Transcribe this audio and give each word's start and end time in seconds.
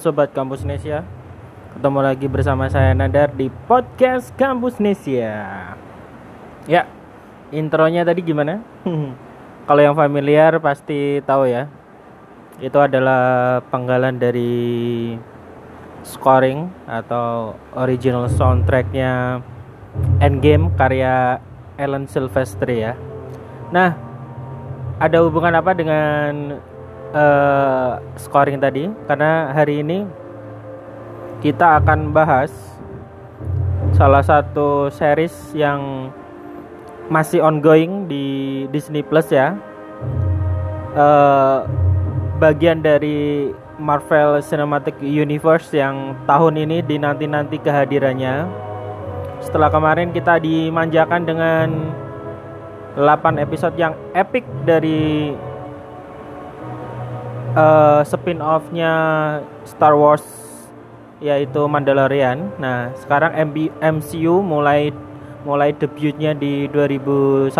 Sobat 0.00 0.32
Kampus 0.32 0.64
Nesia. 0.64 1.04
Ketemu 1.76 2.00
lagi 2.00 2.24
bersama 2.28 2.68
saya 2.68 2.96
Nadar 2.96 3.32
di 3.36 3.52
Podcast 3.68 4.32
Kampus 4.40 4.80
Nesia. 4.80 5.74
Ya, 6.64 6.88
intronya 7.52 8.06
tadi 8.06 8.24
gimana? 8.24 8.64
Kalau 9.68 9.82
yang 9.84 9.92
familiar 9.92 10.56
pasti 10.62 11.20
tahu 11.24 11.50
ya. 11.50 11.68
Itu 12.62 12.80
adalah 12.80 13.60
penggalan 13.68 14.16
dari 14.16 15.12
scoring 16.06 16.70
atau 16.88 17.56
original 17.76 18.28
soundtracknya 18.32 19.42
Endgame 20.22 20.72
karya 20.74 21.40
Alan 21.76 22.08
Silvestri 22.08 22.86
ya. 22.86 22.96
Nah, 23.72 23.96
ada 25.02 25.18
hubungan 25.24 25.56
apa 25.58 25.74
dengan 25.74 26.62
uh, 27.12 28.00
scoring 28.16 28.58
tadi 28.58 28.88
karena 29.06 29.52
hari 29.52 29.84
ini 29.84 30.04
kita 31.44 31.80
akan 31.80 32.10
bahas 32.10 32.50
salah 33.94 34.24
satu 34.24 34.88
series 34.88 35.32
yang 35.52 36.10
masih 37.12 37.44
ongoing 37.44 38.08
di 38.08 38.64
Disney 38.72 39.04
Plus 39.04 39.28
ya. 39.28 39.54
Uh, 40.92 41.64
bagian 42.36 42.84
dari 42.84 43.52
Marvel 43.80 44.38
Cinematic 44.44 44.96
Universe 45.00 45.72
yang 45.72 46.14
tahun 46.28 46.62
ini 46.62 46.84
dinanti-nanti 46.84 47.58
kehadirannya. 47.58 48.46
Setelah 49.42 49.68
kemarin 49.74 50.14
kita 50.14 50.38
dimanjakan 50.38 51.26
dengan 51.26 51.68
8 52.94 53.40
episode 53.40 53.74
yang 53.74 53.96
epic 54.14 54.44
dari 54.62 55.32
uh, 57.56 58.00
spin-off-nya 58.04 58.92
Star 59.64 59.94
Wars 59.96 60.24
yaitu 61.22 61.62
Mandalorian. 61.70 62.50
Nah, 62.58 62.90
sekarang 62.98 63.30
MB, 63.50 63.70
MCU 63.78 64.42
mulai 64.42 64.90
mulai 65.42 65.74
debutnya 65.74 66.34
di 66.34 66.70
2001 66.70 67.54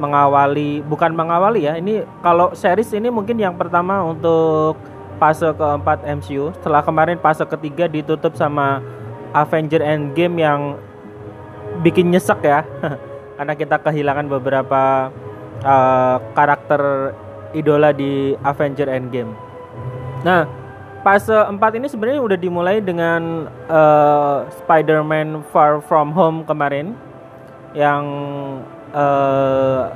mengawali 0.00 0.80
bukan 0.86 1.12
mengawali 1.12 1.68
ya. 1.68 1.76
Ini 1.76 2.06
kalau 2.24 2.54
series 2.56 2.94
ini 2.96 3.12
mungkin 3.12 3.36
yang 3.36 3.58
pertama 3.58 4.00
untuk 4.00 4.78
fase 5.20 5.50
keempat 5.52 6.06
MCU. 6.06 6.54
Setelah 6.56 6.80
kemarin 6.80 7.18
fase 7.20 7.44
ketiga 7.44 7.84
ditutup 7.90 8.32
sama 8.38 8.80
Avenger 9.34 9.84
Endgame 9.84 10.40
yang 10.40 10.60
bikin 11.84 12.08
nyesek 12.14 12.40
ya. 12.40 12.64
Karena 13.36 13.54
kita 13.54 13.76
kehilangan 13.78 14.26
beberapa 14.30 15.12
uh, 15.62 16.16
karakter 16.32 17.12
idola 17.56 17.94
di 17.94 18.36
Avenger 18.44 18.88
Endgame. 18.88 19.32
Nah, 20.26 20.44
fase 21.06 21.32
4 21.32 21.56
ini 21.78 21.86
sebenarnya 21.86 22.20
udah 22.20 22.38
dimulai 22.38 22.82
dengan 22.82 23.46
uh, 23.70 24.44
Spider-Man 24.62 25.46
Far 25.54 25.80
From 25.84 26.12
Home 26.12 26.44
kemarin 26.44 26.92
yang 27.72 28.04
uh, 28.92 29.92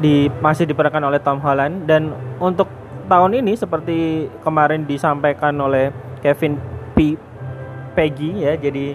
di 0.00 0.28
masih 0.44 0.68
diperankan 0.68 1.04
oleh 1.08 1.20
Tom 1.20 1.40
Holland 1.40 1.88
dan 1.88 2.12
untuk 2.36 2.68
tahun 3.08 3.40
ini 3.40 3.56
seperti 3.56 4.28
kemarin 4.44 4.84
disampaikan 4.84 5.56
oleh 5.56 5.88
Kevin 6.20 6.60
P 6.92 7.16
Peggy 7.96 8.44
ya 8.44 8.60
jadi 8.60 8.92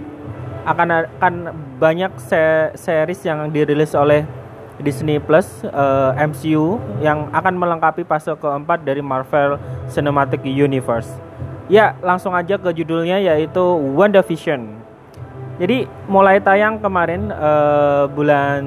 akan 0.62 1.10
akan 1.18 1.34
banyak 1.82 2.14
se 2.22 2.70
series 2.78 3.26
yang 3.26 3.50
dirilis 3.50 3.98
oleh 3.98 4.30
Disney 4.82 5.22
Plus 5.22 5.48
uh, 5.70 6.12
eh, 6.18 6.28
MCU 6.28 6.82
yang 7.00 7.30
akan 7.32 7.56
melengkapi 7.56 8.04
fase 8.04 8.34
keempat 8.36 8.84
dari 8.84 9.00
Marvel 9.00 9.62
Cinematic 9.88 10.44
Universe. 10.44 11.10
Ya, 11.72 11.96
langsung 12.04 12.36
aja 12.36 12.60
ke 12.60 12.70
judulnya 12.76 13.22
yaitu 13.22 13.64
WandaVision. 13.96 14.82
Jadi 15.62 15.86
mulai 16.10 16.42
tayang 16.42 16.82
kemarin 16.82 17.30
uh, 17.30 18.10
bulan 18.10 18.62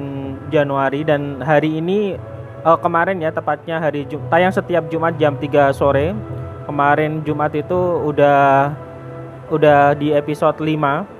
Januari 0.47 1.03
dan 1.03 1.43
hari 1.43 1.83
ini 1.83 2.15
uh, 2.63 2.79
kemarin 2.79 3.19
ya 3.19 3.35
tepatnya 3.35 3.77
hari 3.83 4.07
Jum 4.07 4.23
tayang 4.31 4.55
setiap 4.55 4.87
Jumat 4.87 5.19
jam 5.19 5.35
3 5.37 5.75
sore. 5.75 6.15
Kemarin 6.65 7.21
Jumat 7.21 7.53
itu 7.53 7.77
udah 8.09 8.73
udah 9.53 9.93
di 9.93 10.09
episode 10.15 10.57
5 10.57 11.14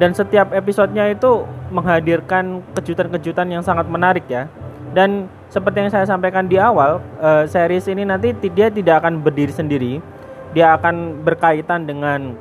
dan 0.00 0.10
setiap 0.10 0.50
episodenya 0.50 1.12
itu 1.12 1.46
menghadirkan 1.70 2.64
kejutan-kejutan 2.74 3.46
yang 3.46 3.62
sangat 3.62 3.86
menarik 3.86 4.26
ya. 4.26 4.50
Dan 4.94 5.26
seperti 5.50 5.86
yang 5.86 5.92
saya 5.92 6.06
sampaikan 6.06 6.46
di 6.46 6.58
awal 6.58 7.02
uh, 7.18 7.46
series 7.46 7.86
ini 7.90 8.06
nanti 8.06 8.34
dia 8.50 8.70
tidak 8.70 9.02
akan 9.02 9.22
berdiri 9.22 9.54
sendiri. 9.54 9.92
Dia 10.54 10.78
akan 10.78 11.22
berkaitan 11.22 11.86
dengan 11.86 12.34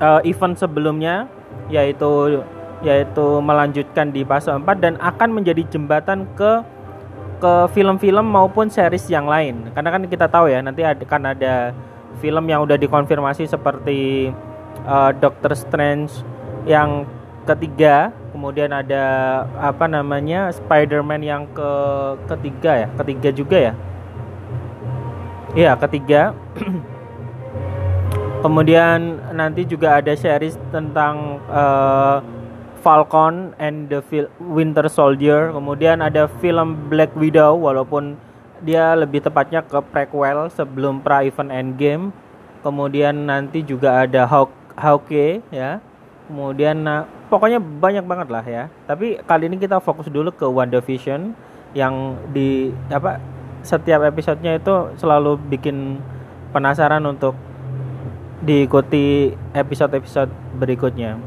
uh, 0.00 0.20
event 0.24 0.56
sebelumnya 0.56 1.28
yaitu 1.68 2.40
yaitu 2.84 3.26
melanjutkan 3.40 4.12
di 4.12 4.20
fase 4.24 4.52
4 4.52 4.64
dan 4.76 4.94
akan 5.00 5.32
menjadi 5.32 5.64
jembatan 5.72 6.28
ke 6.36 6.60
ke 7.36 7.52
film-film 7.72 8.24
maupun 8.24 8.68
series 8.68 9.08
yang 9.12 9.28
lain. 9.28 9.72
Karena 9.72 9.92
kan 9.92 10.02
kita 10.08 10.28
tahu 10.28 10.48
ya 10.48 10.60
nanti 10.64 10.84
akan 10.84 11.36
ada 11.36 11.72
film 12.20 12.44
yang 12.48 12.64
udah 12.64 12.80
dikonfirmasi 12.80 13.44
seperti 13.48 14.32
uh, 14.88 15.12
Doctor 15.12 15.52
Strange 15.52 16.35
yang 16.66 17.06
ketiga 17.46 18.10
kemudian 18.34 18.74
ada 18.74 19.04
apa 19.56 19.86
namanya 19.86 20.50
Spider-Man 20.52 21.22
yang 21.22 21.42
ke 21.54 21.72
ketiga 22.28 22.84
ya? 22.84 22.88
Ketiga 23.00 23.28
juga 23.32 23.56
ya? 23.70 23.74
Iya 25.56 25.72
ketiga. 25.80 26.36
Kemudian 28.44 29.18
nanti 29.32 29.64
juga 29.64 29.98
ada 29.98 30.12
series 30.12 30.60
tentang 30.68 31.40
uh, 31.48 32.20
Falcon 32.84 33.56
and 33.56 33.88
the 33.88 34.04
Winter 34.38 34.86
Soldier. 34.92 35.50
Kemudian 35.56 36.04
ada 36.04 36.28
film 36.38 36.92
Black 36.92 37.10
Widow 37.16 37.56
walaupun 37.56 38.20
dia 38.62 38.92
lebih 38.94 39.24
tepatnya 39.24 39.64
ke 39.64 39.80
prequel 39.90 40.52
sebelum 40.52 41.00
pra 41.00 41.24
event 41.24 41.48
Endgame. 41.48 42.12
Kemudian 42.60 43.26
nanti 43.26 43.64
juga 43.64 44.04
ada 44.04 44.28
Hawk 44.28 44.52
Hawkeye 44.76 45.40
ya 45.48 45.80
kemudian 46.26 46.82
nah, 46.82 47.06
pokoknya 47.30 47.58
banyak 47.58 48.04
banget 48.04 48.28
lah 48.28 48.44
ya. 48.44 48.64
Tapi 48.84 49.22
kali 49.24 49.50
ini 49.50 49.56
kita 49.56 49.78
fokus 49.78 50.10
dulu 50.10 50.34
ke 50.34 50.46
WandaVision 50.46 51.32
yang 51.74 52.18
di 52.30 52.70
apa 52.90 53.18
setiap 53.66 54.06
episodenya 54.06 54.58
itu 54.58 54.94
selalu 54.98 55.38
bikin 55.50 55.98
penasaran 56.54 57.02
untuk 57.04 57.34
diikuti 58.46 59.34
episode-episode 59.54 60.30
berikutnya. 60.58 61.18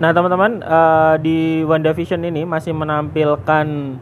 Nah 0.00 0.16
teman-teman 0.16 0.64
uh, 0.64 1.20
di 1.20 1.60
WandaVision 1.60 2.24
ini 2.24 2.48
masih 2.48 2.72
menampilkan 2.72 4.00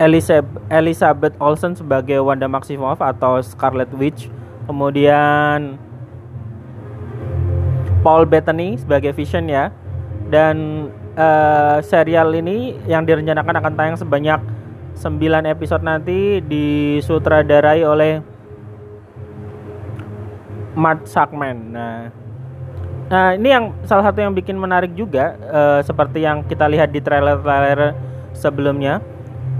Elizabeth 0.00 1.36
Olsen 1.36 1.76
sebagai 1.76 2.24
Wanda 2.24 2.48
Maximoff 2.48 3.04
atau 3.04 3.36
Scarlet 3.44 3.92
Witch, 3.92 4.32
kemudian 4.64 5.76
Paul 8.00 8.24
Bettany 8.24 8.80
sebagai 8.80 9.12
Vision 9.12 9.44
ya, 9.52 9.68
dan 10.32 10.88
uh, 11.20 11.84
serial 11.84 12.32
ini 12.32 12.80
yang 12.88 13.04
direncanakan 13.04 13.60
akan 13.60 13.72
tayang 13.76 13.96
sebanyak 14.00 14.40
9 14.96 15.20
episode 15.52 15.84
nanti 15.84 16.40
disutradarai 16.48 17.84
oleh 17.84 18.24
Matt 20.72 21.04
Sackman. 21.04 21.76
Nah, 21.76 22.08
nah 23.12 23.36
ini 23.36 23.52
yang 23.52 23.76
salah 23.84 24.08
satu 24.08 24.24
yang 24.24 24.32
bikin 24.32 24.56
menarik 24.56 24.96
juga 24.96 25.36
uh, 25.44 25.80
seperti 25.84 26.24
yang 26.24 26.40
kita 26.48 26.64
lihat 26.72 26.88
di 26.88 27.04
trailer-trailer 27.04 27.92
sebelumnya 28.32 29.04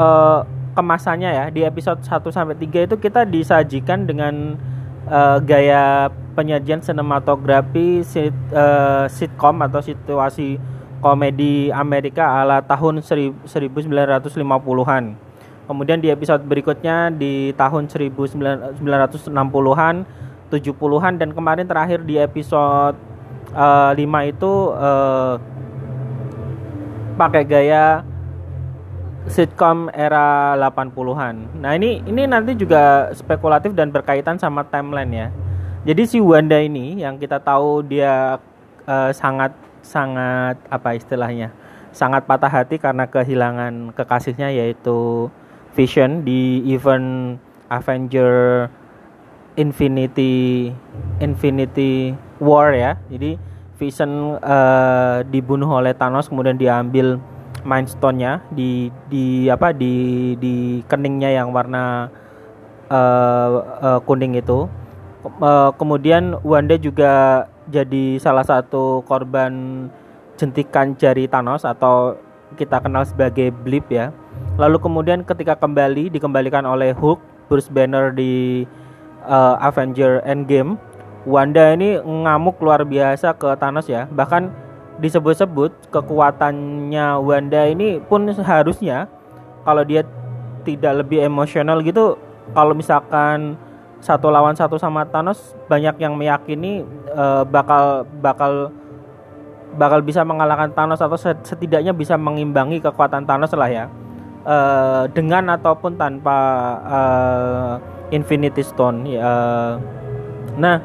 uh, 0.01 0.41
kemasannya 0.73 1.29
ya 1.29 1.45
di 1.53 1.61
episode 1.67 2.01
1 2.01 2.25
sampai 2.33 2.57
3 2.57 2.89
itu 2.89 2.97
kita 2.97 3.29
disajikan 3.29 4.09
dengan 4.09 4.57
uh, 5.05 5.37
gaya 5.45 6.09
penyajian 6.33 6.81
sinematografi 6.81 8.01
sit, 8.01 8.33
uh, 8.57 9.05
sitcom 9.13 9.61
atau 9.61 9.85
situasi 9.85 10.57
komedi 11.05 11.69
Amerika 11.73 12.41
ala 12.41 12.65
tahun 12.65 13.05
1950-an. 13.05 15.05
Kemudian 15.71 16.03
di 16.03 16.11
episode 16.11 16.43
berikutnya 16.45 17.15
di 17.15 17.55
tahun 17.55 17.87
1960-an, 17.87 19.95
70-an 20.51 21.15
dan 21.15 21.31
kemarin 21.31 21.65
terakhir 21.65 22.03
di 22.03 22.19
episode 22.19 22.99
uh, 23.55 23.95
5 23.95 24.33
itu 24.35 24.53
uh, 24.75 25.39
pakai 27.15 27.47
gaya 27.47 28.03
sitcom 29.29 29.93
era 29.93 30.57
80-an. 30.57 31.61
Nah, 31.61 31.77
ini 31.77 32.01
ini 32.09 32.25
nanti 32.25 32.57
juga 32.57 33.13
spekulatif 33.13 33.77
dan 33.77 33.93
berkaitan 33.93 34.41
sama 34.41 34.65
timeline 34.65 35.13
ya. 35.13 35.29
Jadi 35.85 36.03
si 36.09 36.19
Wanda 36.21 36.61
ini 36.61 37.01
yang 37.01 37.21
kita 37.21 37.41
tahu 37.41 37.85
dia 37.85 38.41
uh, 38.89 39.11
sangat 39.13 39.53
sangat 39.81 40.61
apa 40.69 40.97
istilahnya? 40.97 41.53
sangat 41.91 42.27
patah 42.27 42.51
hati 42.51 42.79
karena 42.79 43.07
kehilangan 43.07 43.95
kekasihnya 43.95 44.55
yaitu 44.55 45.31
Vision 45.71 46.27
di 46.27 46.67
event 46.67 47.39
Avenger 47.71 48.67
Infinity 49.55 50.71
Infinity 51.23 52.15
War 52.43 52.75
ya. 52.75 52.99
Jadi 53.07 53.39
Vision 53.79 54.39
uh, 54.43 55.23
dibunuh 55.31 55.71
oleh 55.79 55.95
Thanos 55.95 56.27
kemudian 56.27 56.59
diambil 56.59 57.23
Mind 57.65 57.89
Stone-nya 57.89 58.45
di 58.53 58.89
di 59.09 59.47
apa 59.49 59.73
di 59.75 60.35
di 60.39 60.81
keningnya 60.87 61.31
yang 61.33 61.53
warna 61.53 62.09
uh, 62.91 63.51
uh, 63.81 64.01
kuning 64.05 64.37
itu. 64.37 64.67
Uh, 65.21 65.69
kemudian 65.77 66.41
Wanda 66.41 66.81
juga 66.81 67.45
jadi 67.69 68.17
salah 68.17 68.43
satu 68.43 69.05
korban 69.05 69.87
jentikan 70.41 70.97
jari 70.97 71.29
Thanos 71.29 71.69
atau 71.69 72.17
kita 72.57 72.81
kenal 72.81 73.05
sebagai 73.05 73.53
blip 73.53 73.85
ya. 73.93 74.11
Lalu 74.57 74.81
kemudian 74.81 75.21
ketika 75.23 75.57
kembali 75.61 76.09
dikembalikan 76.09 76.65
oleh 76.65 76.97
Hulk, 76.97 77.21
Bruce 77.53 77.69
Banner 77.69 78.13
di 78.13 78.65
uh, 79.29 79.61
Avenger 79.61 80.25
Endgame, 80.25 80.81
Wanda 81.29 81.77
ini 81.77 82.01
ngamuk 82.01 82.57
luar 82.65 82.81
biasa 82.89 83.37
ke 83.37 83.53
Thanos 83.61 83.93
ya. 83.93 84.09
Bahkan 84.09 84.70
disebut-sebut 85.01 85.91
kekuatannya 85.91 87.19
Wanda 87.19 87.67
ini 87.67 87.99
pun 88.05 88.29
seharusnya 88.31 89.09
kalau 89.65 89.83
dia 89.83 90.05
tidak 90.63 91.05
lebih 91.05 91.25
emosional 91.25 91.81
gitu, 91.81 92.21
kalau 92.53 92.77
misalkan 92.77 93.57
satu 94.01 94.33
lawan 94.33 94.57
satu 94.57 94.81
sama 94.81 95.05
Thanos 95.09 95.57
banyak 95.69 96.01
yang 96.01 96.17
meyakini 96.17 96.85
uh, 97.13 97.45
bakal 97.45 98.09
bakal 98.25 98.73
bakal 99.77 100.01
bisa 100.01 100.25
mengalahkan 100.25 100.73
Thanos 100.73 101.01
atau 101.01 101.17
setidaknya 101.21 101.93
bisa 101.93 102.17
mengimbangi 102.17 102.81
kekuatan 102.81 103.29
Thanos 103.29 103.53
lah 103.57 103.71
ya. 103.71 103.87
Uh, 104.41 105.05
dengan 105.13 105.53
ataupun 105.53 106.01
tanpa 106.01 106.39
uh, 106.89 107.73
Infinity 108.09 108.65
Stone 108.65 109.05
uh, 109.21 109.77
nah 110.57 110.81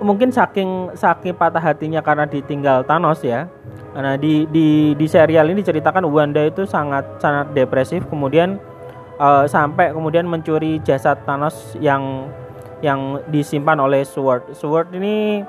mungkin 0.00 0.28
saking 0.28 0.92
saking 0.92 1.34
patah 1.36 1.62
hatinya 1.62 2.04
karena 2.04 2.28
ditinggal 2.28 2.84
Thanos 2.84 3.24
ya. 3.24 3.48
Nah 3.96 4.20
di 4.20 4.44
di 4.52 4.92
di 4.92 5.06
serial 5.08 5.48
ini 5.48 5.64
diceritakan 5.64 6.04
Wanda 6.08 6.44
itu 6.44 6.68
sangat 6.68 7.04
sangat 7.16 7.56
depresif 7.56 8.04
kemudian 8.12 8.60
uh, 9.16 9.48
sampai 9.48 9.92
kemudian 9.96 10.28
mencuri 10.28 10.80
jasad 10.84 11.16
Thanos 11.24 11.76
yang 11.80 12.28
yang 12.84 13.24
disimpan 13.32 13.80
oleh 13.80 14.04
Sword. 14.04 14.52
Sword 14.52 14.92
ini 14.92 15.40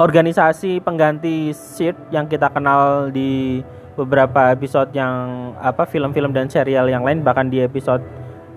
organisasi 0.00 0.80
pengganti 0.80 1.52
SHIELD 1.52 2.08
yang 2.08 2.24
kita 2.24 2.48
kenal 2.48 3.12
di 3.12 3.60
beberapa 4.00 4.48
episode 4.48 4.96
yang 4.96 5.52
apa 5.60 5.84
film-film 5.84 6.32
dan 6.32 6.48
serial 6.48 6.88
yang 6.88 7.04
lain 7.04 7.20
bahkan 7.20 7.52
di 7.52 7.60
episode 7.60 8.00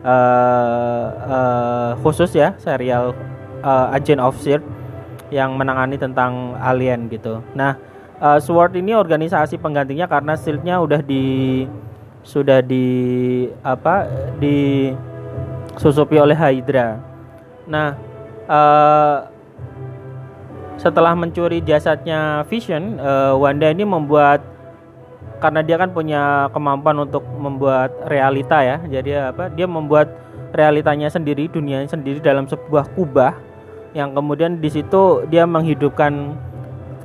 uh, 0.08 1.06
uh, 1.28 1.92
khusus 2.00 2.32
ya 2.32 2.56
serial 2.56 3.12
uh, 3.64 3.96
Agent 3.96 4.22
of 4.22 4.36
SHIELD 4.44 4.62
yang 5.34 5.58
menangani 5.58 5.98
tentang 5.98 6.54
alien 6.62 7.10
gitu. 7.10 7.42
Nah, 7.58 7.80
uh, 8.22 8.38
SWORD 8.38 8.78
ini 8.78 8.94
organisasi 8.94 9.58
penggantinya 9.58 10.06
karena 10.06 10.38
SHIELD-nya 10.38 10.76
udah 10.84 11.02
di 11.02 11.26
sudah 12.24 12.64
di 12.64 12.88
apa 13.66 14.08
di 14.38 14.92
susupi 15.76 16.22
oleh 16.22 16.38
Hydra. 16.38 17.02
Nah, 17.66 17.98
uh, 18.46 19.28
setelah 20.78 21.16
mencuri 21.18 21.64
jasadnya 21.64 22.44
Vision, 22.48 23.00
uh, 23.00 23.34
Wanda 23.40 23.72
ini 23.72 23.84
membuat 23.88 24.44
karena 25.42 25.60
dia 25.60 25.76
kan 25.76 25.92
punya 25.92 26.48
kemampuan 26.56 27.04
untuk 27.04 27.24
membuat 27.36 27.92
realita 28.08 28.64
ya. 28.64 28.78
Jadi 28.88 29.12
apa? 29.20 29.52
Dia 29.52 29.68
membuat 29.68 30.08
realitanya 30.56 31.12
sendiri, 31.12 31.52
dunianya 31.52 31.92
sendiri 31.92 32.24
dalam 32.24 32.48
sebuah 32.48 32.88
kubah 32.96 33.53
yang 33.94 34.14
kemudian 34.18 34.58
di 34.58 34.70
situ 34.70 35.26
dia 35.30 35.46
menghidupkan 35.46 36.34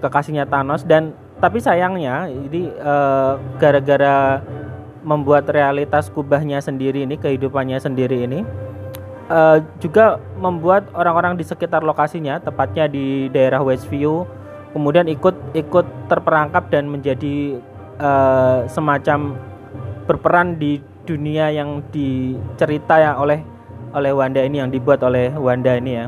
kekasihnya 0.01 0.49
Thanos 0.49 0.85
dan 0.89 1.13
tapi 1.39 1.63
sayangnya 1.63 2.27
ini 2.29 2.73
uh, 2.81 3.39
gara-gara 3.63 4.43
membuat 5.07 5.47
realitas 5.49 6.11
kubahnya 6.11 6.59
sendiri 6.59 7.07
ini 7.07 7.15
kehidupannya 7.15 7.79
sendiri 7.79 8.27
ini 8.27 8.43
uh, 9.31 9.63
juga 9.79 10.19
membuat 10.41 10.89
orang-orang 10.97 11.39
di 11.39 11.45
sekitar 11.45 11.85
lokasinya, 11.85 12.41
tepatnya 12.43 12.89
di 12.91 13.29
daerah 13.31 13.63
Westview, 13.63 14.25
kemudian 14.73 15.07
ikut 15.07 15.37
ikut 15.55 15.87
terperangkap 16.11 16.73
dan 16.73 16.89
menjadi 16.89 17.61
uh, 18.01 18.65
semacam 18.67 19.37
berperan 20.09 20.57
di 20.57 20.81
dunia 21.05 21.53
yang 21.53 21.85
dicerita 21.93 23.01
ya 23.01 23.13
oleh 23.17 23.41
oleh 23.93 24.13
Wanda 24.13 24.45
ini 24.45 24.61
yang 24.61 24.69
dibuat 24.69 25.01
oleh 25.05 25.33
Wanda 25.37 25.77
ini 25.77 25.93
ya. 26.05 26.07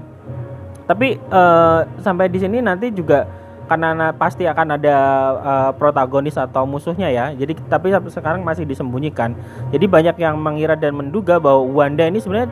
Tapi 0.91 1.23
uh, 1.31 1.87
sampai 2.03 2.27
di 2.27 2.43
sini 2.43 2.59
nanti 2.59 2.91
juga 2.91 3.31
karena 3.71 4.11
pasti 4.11 4.51
akan 4.51 4.75
ada 4.75 4.97
uh, 5.39 5.71
protagonis 5.79 6.35
atau 6.35 6.67
musuhnya 6.67 7.07
ya. 7.15 7.31
Jadi 7.31 7.55
tapi 7.71 7.95
sekarang 8.11 8.43
masih 8.43 8.67
disembunyikan. 8.67 9.39
Jadi 9.71 9.87
banyak 9.87 10.19
yang 10.19 10.35
mengira 10.35 10.75
dan 10.75 10.99
menduga 10.99 11.39
bahwa 11.39 11.63
Wanda 11.71 12.11
ini 12.11 12.19
sebenarnya 12.19 12.51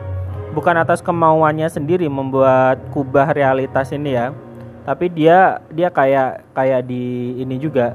bukan 0.55 0.75
atas 0.79 1.03
kemauannya 1.03 1.67
sendiri 1.67 2.07
membuat 2.07 2.79
kubah 2.95 3.35
realitas 3.35 3.93
ini 3.93 4.17
ya 4.17 4.33
tapi 4.89 5.05
dia 5.05 5.61
dia 5.69 5.93
kayak 5.93 6.41
kayak 6.57 6.81
di 6.89 7.37
ini 7.37 7.61
juga 7.61 7.93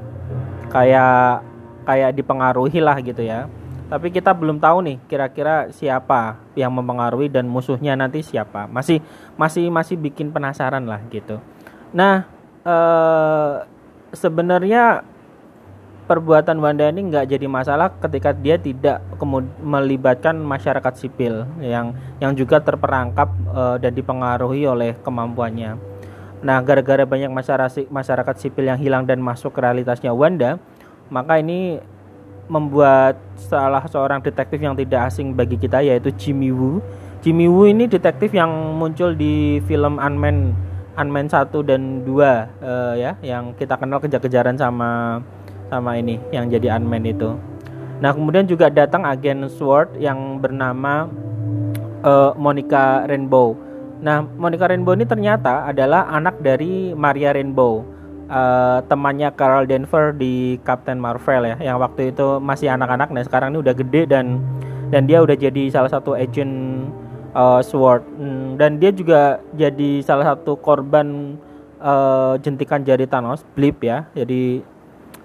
kayak 0.71 1.43
kayak 1.83 2.11
dipengaruhi 2.15 2.79
lah 2.79 2.95
gitu 3.03 3.19
ya 3.19 3.51
tapi 3.85 4.09
kita 4.09 4.33
belum 4.33 4.57
tahu 4.57 4.77
nih 4.81 4.97
kira-kira 5.05 5.69
siapa 5.69 6.41
yang 6.57 6.73
mempengaruhi 6.73 7.29
dan 7.29 7.45
musuhnya 7.45 7.93
nanti 7.93 8.25
siapa 8.25 8.65
masih 8.65 9.01
masih 9.37 9.69
masih 9.69 9.95
bikin 9.99 10.33
penasaran 10.33 10.89
lah 10.89 11.01
gitu 11.13 11.37
nah 11.93 12.25
eh, 12.65 13.53
sebenarnya 14.15 15.05
perbuatan 16.05 16.61
Wanda 16.61 16.85
ini 16.89 17.09
nggak 17.09 17.33
jadi 17.33 17.47
masalah 17.49 17.89
ketika 17.97 18.29
dia 18.31 18.61
tidak 18.61 19.01
melibatkan 19.61 20.37
masyarakat 20.37 20.93
sipil 20.95 21.49
yang 21.59 21.97
yang 22.21 22.37
juga 22.37 22.61
terperangkap 22.61 23.29
uh, 23.49 23.77
dan 23.81 23.91
dipengaruhi 23.91 24.69
oleh 24.69 24.93
kemampuannya. 25.01 25.77
Nah, 26.45 26.61
gara-gara 26.61 27.09
banyak 27.09 27.33
masyarakat 27.33 27.89
masyarakat 27.89 28.35
sipil 28.37 28.69
yang 28.69 28.77
hilang 28.77 29.09
dan 29.09 29.17
masuk 29.17 29.57
ke 29.57 29.65
realitasnya 29.65 30.13
Wanda, 30.13 30.61
maka 31.09 31.41
ini 31.41 31.81
membuat 32.45 33.17
salah 33.35 33.83
seorang 33.89 34.21
detektif 34.21 34.61
yang 34.61 34.77
tidak 34.77 35.09
asing 35.09 35.33
bagi 35.33 35.57
kita 35.57 35.81
yaitu 35.81 36.13
Jimmy 36.13 36.53
Woo. 36.53 36.81
Jimmy 37.25 37.49
Woo 37.49 37.65
ini 37.65 37.89
detektif 37.89 38.33
yang 38.37 38.51
muncul 38.77 39.17
di 39.17 39.59
film 39.65 39.97
Ant-Man 39.97 40.53
Ant-Man 40.95 41.27
1 41.27 41.51
dan 41.67 41.81
2 42.07 42.07
uh, 42.07 42.23
eh, 42.23 42.93
ya 43.01 43.11
yang 43.19 43.51
kita 43.57 43.75
kenal 43.75 43.99
kejar-kejaran 43.99 44.55
sama 44.55 45.19
sama 45.67 45.97
ini 45.97 46.21
yang 46.31 46.47
jadi 46.47 46.77
unman 46.77 47.03
itu. 47.03 47.35
Nah 47.99 48.11
kemudian 48.11 48.45
juga 48.47 48.67
datang 48.71 49.03
agen 49.07 49.47
SWORD 49.47 49.99
yang 49.99 50.39
bernama 50.39 51.09
uh, 52.03 52.31
Monica 52.35 53.03
Rainbow. 53.07 53.55
Nah 53.99 54.23
Monica 54.23 54.67
Rainbow 54.67 54.93
ini 54.95 55.07
ternyata 55.07 55.67
adalah 55.67 56.07
anak 56.11 56.39
dari 56.43 56.91
Maria 56.93 57.31
Rainbow, 57.33 57.83
uh, 58.29 58.79
temannya 58.85 59.29
Carol 59.33 59.65
Denver 59.65 60.13
di 60.15 60.57
Captain 60.65 60.97
Marvel 60.97 61.55
ya, 61.55 61.71
yang 61.71 61.77
waktu 61.81 62.13
itu 62.13 62.39
masih 62.41 62.71
anak-anak. 62.73 63.09
Nah 63.13 63.23
sekarang 63.25 63.53
ini 63.53 63.59
udah 63.61 63.75
gede 63.75 64.09
dan 64.09 64.41
dan 64.89 65.09
dia 65.09 65.21
udah 65.21 65.33
jadi 65.33 65.63
salah 65.73 65.89
satu 65.89 66.13
agent 66.13 66.87
uh, 67.33 67.61
SWORD 67.61 68.03
hmm, 68.05 68.47
dan 68.61 68.77
dia 68.77 68.93
juga 68.93 69.41
jadi 69.57 70.01
salah 70.05 70.35
satu 70.35 70.55
korban 70.57 71.37
uh, 71.81 72.37
jentikan 72.41 72.85
jari 72.85 73.09
Thanos, 73.09 73.41
blip 73.57 73.81
ya. 73.81 74.05
Jadi 74.13 74.61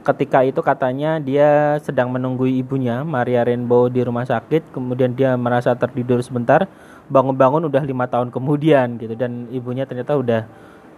ketika 0.01 0.41
itu 0.41 0.61
katanya 0.65 1.21
dia 1.21 1.77
sedang 1.85 2.09
menunggu 2.09 2.49
ibunya 2.49 3.05
Maria 3.05 3.45
Rainbow 3.45 3.93
di 3.93 4.01
rumah 4.01 4.25
sakit 4.25 4.73
kemudian 4.73 5.13
dia 5.13 5.37
merasa 5.37 5.77
tertidur 5.77 6.25
sebentar 6.25 6.65
bangun-bangun 7.13 7.69
udah 7.69 7.85
lima 7.85 8.09
tahun 8.09 8.33
kemudian 8.33 8.97
gitu 8.97 9.13
dan 9.13 9.45
ibunya 9.53 9.85
ternyata 9.85 10.17
udah 10.17 10.49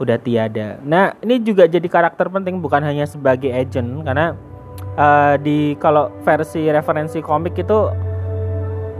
udah 0.01 0.17
tiada. 0.21 0.81
Nah 0.85 1.13
ini 1.21 1.43
juga 1.43 1.69
jadi 1.69 1.85
karakter 1.85 2.31
penting 2.33 2.63
bukan 2.63 2.81
hanya 2.81 3.05
sebagai 3.05 3.53
agent 3.53 4.05
karena 4.07 4.33
uh, 4.97 5.35
di 5.41 5.77
kalau 5.77 6.09
versi 6.25 6.69
referensi 6.69 7.21
komik 7.21 7.59
itu 7.59 7.91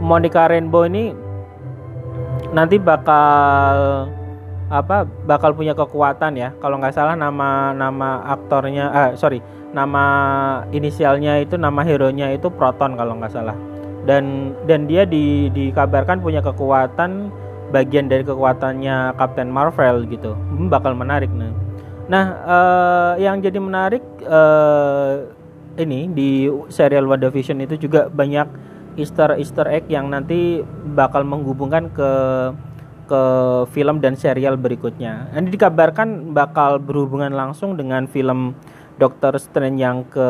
Monica 0.03 0.49
Rainbow 0.49 0.83
ini 0.85 1.15
nanti 2.53 2.77
bakal 2.77 3.75
apa 4.73 5.05
bakal 5.25 5.53
punya 5.53 5.77
kekuatan 5.77 6.33
ya. 6.37 6.49
Kalau 6.57 6.81
nggak 6.81 6.95
salah 6.95 7.13
nama 7.17 7.71
nama 7.73 8.25
aktornya 8.29 8.85
ah 8.89 9.09
sorry 9.13 9.41
nama 9.73 10.03
inisialnya 10.69 11.41
itu 11.41 11.57
nama 11.57 11.81
hero 11.81 12.13
nya 12.13 12.29
itu 12.33 12.49
Proton 12.53 12.93
kalau 12.97 13.17
nggak 13.17 13.33
salah. 13.33 13.57
Dan 14.03 14.51
dan 14.67 14.83
dia 14.83 15.07
di, 15.07 15.47
dikabarkan 15.55 16.19
punya 16.19 16.43
kekuatan 16.43 17.31
bagian 17.73 18.05
dari 18.05 18.21
kekuatannya 18.21 19.17
Captain 19.17 19.49
Marvel 19.49 20.05
gitu 20.05 20.37
hmm, 20.37 20.69
bakal 20.69 20.93
menarik 20.93 21.33
nih 21.33 21.49
nah 22.05 22.25
uh, 22.45 23.13
yang 23.17 23.41
jadi 23.41 23.57
menarik 23.57 24.05
uh, 24.29 25.25
ini 25.81 26.05
di 26.13 26.45
serial 26.69 27.09
WandaVision 27.09 27.57
itu 27.65 27.89
juga 27.89 28.05
banyak 28.13 28.45
Easter 28.93 29.33
Easter 29.41 29.65
egg 29.65 29.89
yang 29.89 30.13
nanti 30.13 30.61
bakal 30.93 31.25
menghubungkan 31.25 31.89
ke 31.89 32.11
ke 33.03 33.21
film 33.75 33.99
dan 33.99 34.15
serial 34.15 34.55
berikutnya. 34.55 35.27
Ini 35.35 35.49
dikabarkan 35.51 36.31
bakal 36.31 36.79
berhubungan 36.79 37.35
langsung 37.35 37.75
dengan 37.75 38.07
film 38.07 38.55
Doctor 39.01 39.35
Strange 39.41 39.79
yang 39.81 40.07
ke 40.07 40.29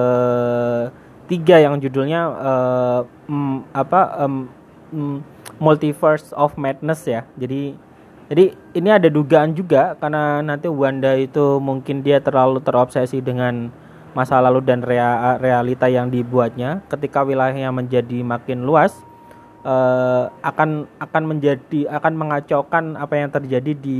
tiga 1.27 1.59
yang 1.61 1.79
judulnya 1.79 2.21
uh, 2.27 3.01
mm, 3.29 3.57
apa 3.75 4.01
um, 4.25 4.49
mm, 4.91 5.17
Multiverse 5.63 6.35
of 6.35 6.59
Madness 6.59 7.07
ya. 7.07 7.23
Jadi 7.39 7.79
jadi 8.27 8.51
ini 8.75 8.89
ada 8.91 9.07
dugaan 9.07 9.55
juga 9.55 9.95
karena 9.95 10.43
nanti 10.43 10.67
Wanda 10.67 11.15
itu 11.15 11.63
mungkin 11.63 12.03
dia 12.03 12.19
terlalu 12.19 12.59
terobsesi 12.59 13.23
dengan 13.23 13.71
masa 14.11 14.43
lalu 14.43 14.59
dan 14.61 14.83
rea 14.83 15.39
realita 15.41 15.89
yang 15.89 16.11
dibuatnya 16.11 16.85
ketika 16.85 17.25
wilayahnya 17.25 17.73
menjadi 17.73 18.21
makin 18.21 18.61
luas 18.61 18.93
uh, 19.65 20.29
akan 20.43 20.85
akan 21.01 21.23
menjadi 21.23 21.89
akan 21.89 22.13
mengacaukan 22.13 22.83
apa 22.99 23.13
yang 23.17 23.29
terjadi 23.33 23.71
di 23.73 23.99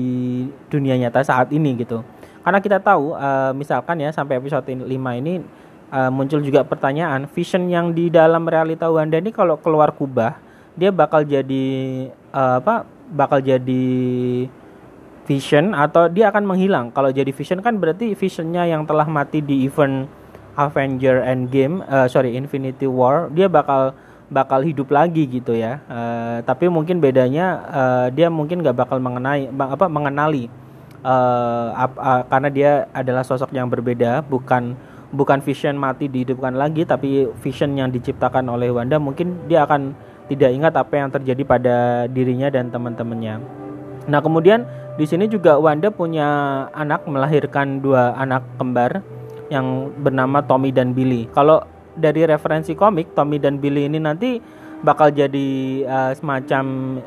dunia 0.70 1.00
nyata 1.00 1.24
saat 1.24 1.50
ini 1.50 1.80
gitu. 1.80 2.04
Karena 2.44 2.60
kita 2.60 2.84
tahu 2.84 3.16
uh, 3.16 3.56
misalkan 3.56 4.04
ya 4.04 4.12
sampai 4.12 4.38
episode 4.38 4.68
5 4.68 4.84
ini 4.92 5.40
uh, 5.96 6.12
muncul 6.12 6.44
juga 6.44 6.68
pertanyaan 6.68 7.26
vision 7.32 7.72
yang 7.72 7.96
di 7.96 8.12
dalam 8.12 8.44
realita 8.44 8.92
Wanda 8.92 9.16
ini 9.16 9.32
kalau 9.32 9.56
keluar 9.58 9.96
kubah 9.96 10.43
dia 10.74 10.90
bakal 10.90 11.22
jadi 11.26 11.66
uh, 12.34 12.58
apa 12.62 12.86
bakal 13.14 13.40
jadi 13.40 13.86
vision 15.24 15.72
atau 15.72 16.12
dia 16.12 16.30
akan 16.34 16.44
menghilang. 16.44 16.92
Kalau 16.92 17.10
jadi 17.14 17.30
vision 17.32 17.64
kan 17.64 17.80
berarti 17.80 18.18
visionnya 18.18 18.68
yang 18.68 18.84
telah 18.84 19.08
mati 19.08 19.40
di 19.40 19.64
event 19.64 20.10
Avenger 20.54 21.24
Endgame, 21.26 21.82
uh, 21.90 22.06
sorry 22.06 22.38
Infinity 22.38 22.86
War, 22.86 23.30
dia 23.34 23.50
bakal 23.50 23.98
bakal 24.30 24.66
hidup 24.66 24.90
lagi 24.90 25.26
gitu 25.30 25.54
ya. 25.54 25.82
Uh, 25.90 26.38
tapi 26.46 26.70
mungkin 26.70 26.98
bedanya 27.02 27.46
uh, 27.70 28.08
dia 28.10 28.30
mungkin 28.30 28.62
nggak 28.62 28.78
bakal 28.78 28.98
mengenai 28.98 29.50
apa 29.54 29.86
mengenali 29.90 30.50
uh, 31.06 31.70
ap, 31.74 31.94
uh, 31.98 32.24
karena 32.30 32.50
dia 32.50 32.72
adalah 32.94 33.22
sosok 33.26 33.54
yang 33.54 33.70
berbeda, 33.70 34.26
bukan 34.26 34.78
bukan 35.14 35.46
Vision 35.46 35.78
mati 35.78 36.10
dihidupkan 36.10 36.58
lagi, 36.58 36.86
tapi 36.86 37.30
Vision 37.46 37.78
yang 37.78 37.94
diciptakan 37.94 38.50
oleh 38.50 38.74
Wanda 38.74 38.98
mungkin 38.98 39.46
dia 39.46 39.66
akan 39.66 39.94
tidak 40.32 40.52
ingat 40.56 40.74
apa 40.76 40.94
yang 40.96 41.10
terjadi 41.12 41.44
pada 41.44 41.78
dirinya 42.08 42.48
dan 42.48 42.72
teman-temannya. 42.72 43.40
Nah 44.08 44.20
kemudian 44.20 44.68
di 44.96 45.06
sini 45.10 45.26
juga 45.26 45.58
Wanda 45.58 45.90
punya 45.90 46.28
anak 46.76 47.08
melahirkan 47.10 47.82
dua 47.82 48.14
anak 48.16 48.46
kembar 48.60 49.02
yang 49.50 49.92
bernama 50.00 50.44
Tommy 50.46 50.70
dan 50.70 50.94
Billy. 50.94 51.28
Kalau 51.34 51.66
dari 51.98 52.26
referensi 52.26 52.74
komik 52.74 53.14
Tommy 53.14 53.38
dan 53.38 53.62
Billy 53.62 53.86
ini 53.86 54.02
nanti 54.02 54.42
bakal 54.84 55.14
jadi 55.16 55.50
uh, 55.88 56.12
semacam 56.14 56.64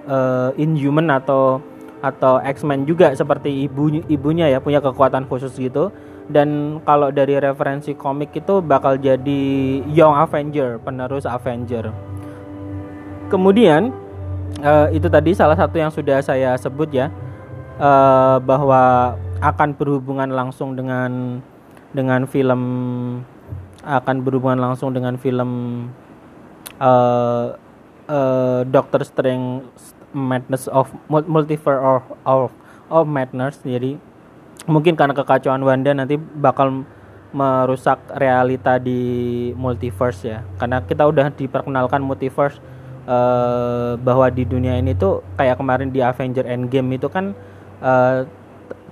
uh, 0.08 0.50
Inhuman 0.56 1.12
atau 1.12 1.60
atau 2.00 2.38
X-Men 2.40 2.84
juga 2.86 3.12
seperti 3.16 3.66
ibu 3.66 3.88
ibunya 4.06 4.46
ya 4.52 4.60
punya 4.60 4.78
kekuatan 4.84 5.26
khusus 5.26 5.52
gitu 5.56 5.90
dan 6.26 6.80
kalau 6.82 7.14
dari 7.14 7.38
referensi 7.38 7.94
komik 7.94 8.34
itu 8.34 8.60
bakal 8.60 8.98
jadi 8.98 9.42
Young 9.90 10.14
Avenger 10.14 10.78
penerus 10.82 11.24
Avenger 11.24 11.90
kemudian 13.26 13.90
uh, 14.62 14.88
itu 14.94 15.06
tadi 15.10 15.34
salah 15.34 15.58
satu 15.58 15.76
yang 15.76 15.90
sudah 15.90 16.22
saya 16.22 16.54
sebut 16.56 16.88
ya 16.94 17.10
uh, 17.78 18.38
bahwa 18.40 19.14
akan 19.42 19.76
berhubungan 19.76 20.32
langsung 20.32 20.78
dengan 20.78 21.42
dengan 21.92 22.24
film 22.24 22.62
akan 23.86 24.16
berhubungan 24.26 24.58
langsung 24.58 24.90
dengan 24.90 25.14
film 25.20 25.50
uh, 26.82 27.54
uh, 28.10 28.60
Doctor 28.66 29.06
Strange 29.06 29.68
Madness 30.16 30.66
of 30.72 30.90
Multiverse 31.08 31.82
of, 31.82 32.02
of 32.26 32.50
of 32.90 33.04
Madness. 33.06 33.62
Jadi 33.62 33.98
mungkin 34.66 34.98
karena 34.98 35.14
kekacauan 35.14 35.62
Wanda 35.62 35.94
nanti 35.94 36.18
bakal 36.18 36.82
merusak 37.36 38.00
realita 38.16 38.80
di 38.80 39.52
multiverse 39.54 40.20
ya. 40.24 40.40
Karena 40.56 40.80
kita 40.80 41.04
udah 41.04 41.28
diperkenalkan 41.30 42.00
multiverse 42.00 42.58
uh, 43.06 43.94
bahwa 44.02 44.26
di 44.28 44.44
dunia 44.44 44.76
ini 44.76 44.92
tuh 44.92 45.22
kayak 45.38 45.56
kemarin 45.56 45.88
di 45.94 46.02
Avenger 46.02 46.44
Endgame 46.44 46.98
itu 46.98 47.08
kan 47.08 47.32
uh, 47.80 48.26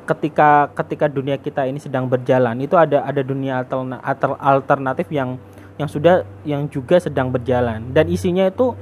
ketika 0.04 0.68
ketika 0.72 1.06
dunia 1.08 1.36
kita 1.40 1.64
ini 1.64 1.80
sedang 1.80 2.06
berjalan 2.06 2.60
itu 2.60 2.76
ada 2.76 3.02
ada 3.04 3.24
dunia 3.24 3.64
alternatif 4.40 5.08
yang 5.10 5.40
yang 5.74 5.90
sudah 5.90 6.22
yang 6.46 6.70
juga 6.70 7.02
sedang 7.02 7.34
berjalan. 7.34 7.90
Dan 7.90 8.06
isinya 8.06 8.46
itu 8.46 8.72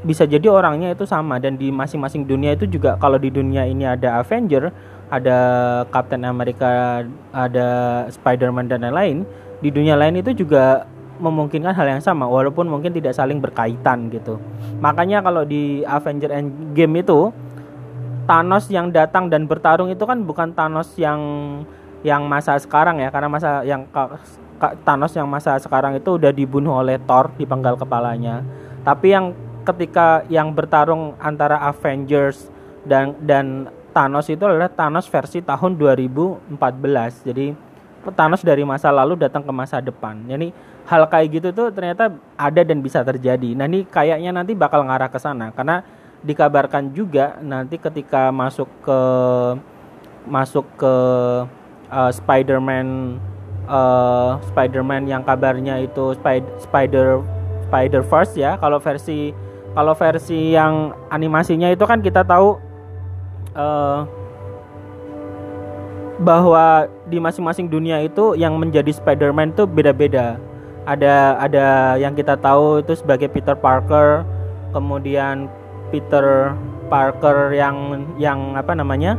bisa 0.00 0.24
jadi 0.24 0.48
orangnya 0.48 0.96
itu 0.96 1.04
sama 1.04 1.36
dan 1.36 1.60
di 1.60 1.68
masing-masing 1.68 2.24
dunia 2.24 2.56
itu 2.56 2.64
juga 2.64 2.96
kalau 2.96 3.20
di 3.20 3.28
dunia 3.28 3.68
ini 3.68 3.84
ada 3.84 4.24
Avenger, 4.24 4.72
ada 5.12 5.38
Captain 5.92 6.24
America, 6.24 7.04
ada 7.36 7.68
Spider-Man 8.08 8.72
dan 8.72 8.80
lain-lain, 8.88 9.28
di 9.60 9.68
dunia 9.68 10.00
lain 10.00 10.24
itu 10.24 10.32
juga 10.32 10.88
memungkinkan 11.20 11.76
hal 11.76 11.86
yang 11.86 12.02
sama 12.02 12.24
walaupun 12.24 12.66
mungkin 12.66 12.90
tidak 12.96 13.12
saling 13.12 13.38
berkaitan 13.38 14.08
gitu. 14.08 14.40
Makanya 14.80 15.20
kalau 15.20 15.44
di 15.44 15.84
Avenger 15.84 16.32
Endgame 16.32 17.04
itu 17.04 17.28
Thanos 18.24 18.70
yang 18.72 18.88
datang 18.94 19.28
dan 19.28 19.44
bertarung 19.44 19.92
itu 19.92 20.02
kan 20.06 20.24
bukan 20.24 20.56
Thanos 20.56 20.96
yang 20.96 21.20
yang 22.00 22.24
masa 22.24 22.56
sekarang 22.56 22.96
ya 23.04 23.12
karena 23.12 23.28
masa 23.28 23.60
yang 23.62 23.84
Thanos 24.60 25.12
yang 25.16 25.28
masa 25.28 25.56
sekarang 25.60 25.96
itu 25.96 26.16
udah 26.16 26.32
dibunuh 26.32 26.80
oleh 26.80 26.96
Thor 27.04 27.32
di 27.36 27.44
penggal 27.44 27.76
kepalanya. 27.76 28.44
Tapi 28.80 29.12
yang 29.12 29.36
ketika 29.64 30.24
yang 30.32 30.52
bertarung 30.56 31.16
antara 31.20 31.60
Avengers 31.68 32.48
dan 32.84 33.16
dan 33.20 33.68
Thanos 33.90 34.30
itu 34.30 34.46
adalah 34.46 34.70
Thanos 34.70 35.10
versi 35.10 35.42
tahun 35.42 35.74
2014. 35.76 37.26
Jadi 37.26 37.69
Thanos 38.08 38.40
dari 38.40 38.64
masa 38.64 38.88
lalu 38.88 39.20
datang 39.20 39.44
ke 39.44 39.52
masa 39.52 39.84
depan. 39.84 40.16
Jadi 40.24 40.56
hal 40.88 41.04
kayak 41.04 41.28
gitu 41.36 41.48
tuh 41.52 41.68
ternyata 41.68 42.08
ada 42.40 42.60
dan 42.64 42.80
bisa 42.80 43.04
terjadi. 43.04 43.52
Nah 43.52 43.68
ini 43.68 43.84
kayaknya 43.84 44.32
nanti 44.32 44.56
bakal 44.56 44.88
ngarah 44.88 45.12
ke 45.12 45.20
sana 45.20 45.52
karena 45.52 45.84
dikabarkan 46.24 46.92
juga 46.96 47.36
nanti 47.40 47.76
ketika 47.76 48.32
masuk 48.32 48.68
ke 48.84 49.00
masuk 50.28 50.64
ke 50.76 50.94
uh, 51.88 52.10
Spider-Man 52.12 53.16
uh, 53.68 54.36
Spider-Man 54.52 55.08
yang 55.08 55.24
kabarnya 55.24 55.80
itu 55.80 56.12
Spider 56.16 56.52
Spider 56.60 57.08
Spider 57.68 58.02
Verse 58.04 58.34
ya 58.36 58.60
kalau 58.60 58.76
versi 58.82 59.32
kalau 59.72 59.94
versi 59.94 60.52
yang 60.52 60.92
animasinya 61.08 61.70
itu 61.70 61.86
kan 61.86 62.02
kita 62.02 62.26
tahu 62.26 62.58
uh, 63.54 64.04
bahwa 66.20 66.84
di 67.08 67.16
masing-masing 67.16 67.66
dunia 67.72 68.04
itu 68.04 68.36
yang 68.36 68.60
menjadi 68.60 68.92
Spider-Man 68.92 69.56
itu 69.56 69.64
beda-beda. 69.64 70.36
Ada 70.84 71.40
ada 71.40 71.66
yang 71.96 72.12
kita 72.12 72.36
tahu 72.36 72.84
itu 72.84 72.92
sebagai 72.96 73.28
Peter 73.32 73.56
Parker 73.56 74.24
kemudian 74.76 75.48
Peter 75.88 76.54
Parker 76.92 77.56
yang 77.56 78.06
yang 78.20 78.54
apa 78.54 78.76
namanya 78.76 79.16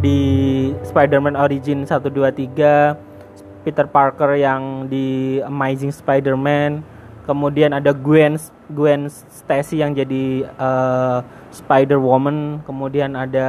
di 0.00 0.18
Spider-Man 0.82 1.36
Origin 1.38 1.86
1 1.86 1.98
2 2.02 2.50
3 2.56 3.64
Peter 3.66 3.86
Parker 3.86 4.38
yang 4.38 4.88
di 4.88 5.38
Amazing 5.44 5.92
Spider-Man 5.92 6.80
kemudian 7.28 7.76
ada 7.76 7.92
Gwen 7.92 8.40
Gwen 8.72 9.06
Stacy 9.10 9.84
yang 9.84 9.92
jadi 9.92 10.48
uh, 10.56 11.20
Spider-Woman 11.52 12.64
kemudian 12.64 13.12
ada 13.12 13.48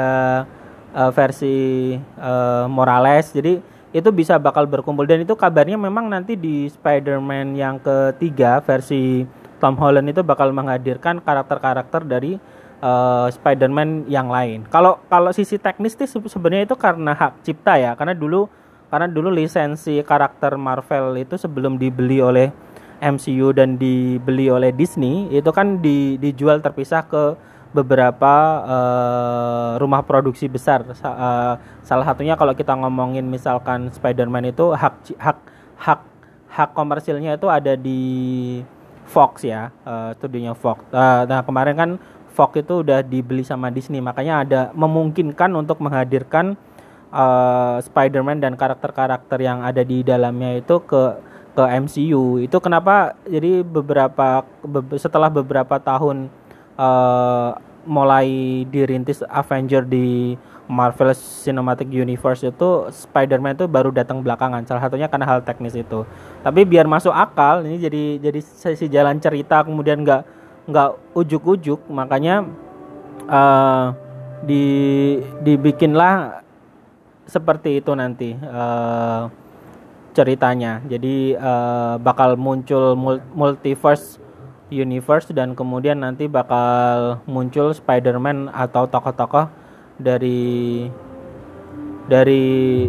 uh, 0.95 1.11
versi 1.11 1.95
uh, 2.19 2.65
Morales. 2.67 3.31
Jadi 3.31 3.59
itu 3.91 4.09
bisa 4.11 4.39
bakal 4.39 4.67
berkumpul. 4.67 5.03
Dan 5.03 5.23
itu 5.23 5.35
kabarnya 5.35 5.75
memang 5.75 6.07
nanti 6.07 6.39
di 6.39 6.67
Spider-Man 6.71 7.55
yang 7.59 7.79
ketiga 7.83 8.63
versi 8.63 9.27
Tom 9.59 9.77
Holland 9.77 10.09
itu 10.09 10.23
bakal 10.25 10.49
menghadirkan 10.55 11.21
karakter-karakter 11.21 12.01
dari 12.07 12.39
uh, 12.81 13.27
Spider-Man 13.29 14.09
yang 14.09 14.27
lain. 14.27 14.65
Kalau 14.67 14.99
kalau 15.07 15.29
sisi 15.35 15.61
teknis 15.61 15.93
sih 15.93 16.09
sebenarnya 16.09 16.65
itu 16.65 16.75
karena 16.75 17.13
hak 17.13 17.45
cipta 17.45 17.77
ya, 17.77 17.93
karena 17.93 18.17
dulu 18.17 18.49
karena 18.91 19.07
dulu 19.07 19.31
lisensi 19.31 20.01
karakter 20.03 20.59
Marvel 20.59 21.15
itu 21.15 21.39
sebelum 21.39 21.79
dibeli 21.79 22.19
oleh 22.19 22.51
MCU 23.01 23.55
dan 23.55 23.79
dibeli 23.79 24.51
oleh 24.51 24.69
Disney 24.75 25.31
itu 25.33 25.49
kan 25.49 25.79
di, 25.81 26.21
dijual 26.21 26.61
terpisah 26.61 27.07
ke 27.07 27.33
beberapa 27.71 28.33
uh, 28.67 29.71
rumah 29.79 30.03
produksi 30.03 30.51
besar. 30.51 30.83
Uh, 30.83 31.55
salah 31.83 32.05
satunya 32.05 32.35
kalau 32.35 32.51
kita 32.51 32.75
ngomongin 32.75 33.27
misalkan 33.27 33.91
Spider-Man 33.95 34.51
itu 34.51 34.75
hak 34.75 35.15
hak 35.15 35.37
hak 35.79 36.01
hak 36.51 36.69
komersilnya 36.75 37.39
itu 37.39 37.47
ada 37.47 37.79
di 37.79 38.03
Fox 39.07 39.43
ya, 39.47 39.71
uh, 39.87 40.11
studionya 40.19 40.55
Fox. 40.55 40.83
Uh, 40.91 41.23
nah 41.27 41.43
kemarin 41.43 41.75
kan 41.75 41.89
Fox 42.31 42.59
itu 42.59 42.83
udah 42.83 43.03
dibeli 43.03 43.43
sama 43.43 43.67
Disney 43.71 43.99
makanya 43.99 44.43
ada 44.43 44.61
memungkinkan 44.75 45.51
untuk 45.55 45.83
menghadirkan 45.83 46.55
uh, 47.11 47.79
Spider-Man 47.83 48.39
dan 48.39 48.55
karakter-karakter 48.55 49.39
yang 49.43 49.63
ada 49.63 49.83
di 49.83 50.03
dalamnya 50.03 50.59
itu 50.59 50.79
ke 50.83 51.31
ke 51.51 51.63
MCU 51.83 52.39
itu 52.39 52.57
kenapa 52.63 53.19
jadi 53.27 53.59
beberapa 53.59 54.47
be, 54.63 54.95
setelah 54.95 55.27
beberapa 55.27 55.75
tahun 55.83 56.31
uh, 56.81 57.53
mulai 57.85 58.61
dirintis 58.69 59.21
Avenger 59.29 59.85
di 59.85 60.33
Marvel 60.71 61.11
Cinematic 61.13 61.91
Universe 61.91 62.47
itu 62.47 62.69
Spider-Man 62.89 63.59
itu 63.59 63.67
baru 63.67 63.91
datang 63.91 64.23
belakangan. 64.23 64.63
Salah 64.63 64.87
satunya 64.87 65.11
karena 65.11 65.27
hal 65.27 65.43
teknis 65.43 65.75
itu. 65.75 66.07
Tapi 66.41 66.63
biar 66.63 66.87
masuk 66.87 67.11
akal 67.11 67.67
ini 67.67 67.77
jadi 67.81 68.03
jadi 68.23 68.39
sesi 68.39 68.87
jalan 68.87 69.19
cerita 69.19 69.67
kemudian 69.67 69.99
nggak 70.01 70.23
nggak 70.71 70.89
ujuk-ujuk 71.17 71.89
makanya 71.91 72.47
uh, 73.27 73.91
di 74.45 74.63
dibikinlah 75.43 76.45
seperti 77.27 77.83
itu 77.83 77.91
nanti 77.91 78.31
uh, 78.39 79.27
ceritanya. 80.15 80.79
Jadi 80.87 81.35
uh, 81.35 81.99
bakal 81.99 82.39
muncul 82.39 82.95
multiverse 83.35 84.20
universe 84.71 85.29
dan 85.35 85.53
kemudian 85.53 86.01
nanti 86.01 86.25
bakal 86.25 87.19
muncul 87.27 87.75
Spider-Man 87.75 88.49
atau 88.49 88.87
tokoh-tokoh 88.87 89.51
dari 89.99 90.87
dari 92.07 92.87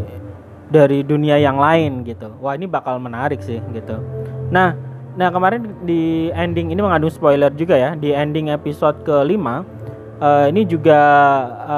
dari 0.72 1.04
dunia 1.04 1.36
yang 1.36 1.60
lain 1.60 2.06
gitu. 2.06 2.32
Wah, 2.40 2.56
ini 2.56 2.64
bakal 2.64 2.96
menarik 2.96 3.44
sih 3.44 3.60
gitu. 3.76 4.00
Nah, 4.48 4.72
nah 5.18 5.28
kemarin 5.28 5.76
di 5.84 6.32
ending 6.32 6.72
ini 6.72 6.80
mengandung 6.80 7.12
spoiler 7.12 7.52
juga 7.52 7.76
ya. 7.76 7.92
Di 7.92 8.16
ending 8.16 8.48
episode 8.48 9.04
kelima 9.04 9.66
uh, 10.22 10.48
ini 10.48 10.64
juga 10.64 10.96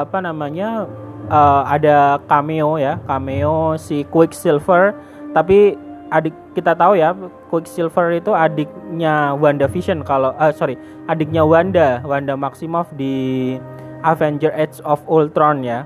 apa 0.06 0.22
namanya 0.22 0.86
uh, 1.26 1.66
ada 1.66 2.22
cameo 2.30 2.78
ya, 2.78 3.02
cameo 3.08 3.74
si 3.80 4.06
Quicksilver 4.06 4.94
tapi 5.34 5.74
adik 6.14 6.34
kita 6.54 6.78
tahu 6.78 6.94
ya 6.94 7.10
Quicksilver 7.50 8.14
itu 8.14 8.30
adiknya 8.30 9.34
Wanda 9.34 9.66
Vision 9.66 10.06
kalau 10.06 10.30
uh, 10.38 10.54
sorry 10.54 10.78
adiknya 11.10 11.42
Wanda 11.42 11.98
Wanda 12.06 12.38
Maximoff 12.38 12.86
di 12.94 13.58
Avenger 14.06 14.54
Age 14.54 14.78
of 14.86 15.02
Ultron 15.10 15.66
ya. 15.66 15.82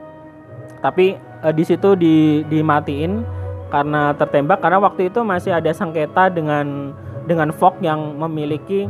Tapi 0.85 1.17
uh, 1.41 1.55
di 1.55 1.65
situ 1.65 1.97
di 1.97 2.45
dimatiin 2.53 3.25
karena 3.73 4.13
tertembak 4.17 4.61
karena 4.61 4.81
waktu 4.81 5.09
itu 5.09 5.21
masih 5.25 5.57
ada 5.57 5.73
sengketa 5.73 6.29
dengan 6.29 6.93
dengan 7.29 7.53
Fox 7.53 7.81
yang 7.85 8.17
memiliki 8.17 8.89